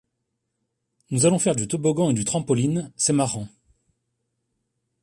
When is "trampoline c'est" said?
2.25-3.13